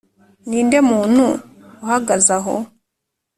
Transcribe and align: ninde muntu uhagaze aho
ninde 0.47 0.77
muntu 0.91 1.25
uhagaze 1.83 2.31
aho 2.37 2.55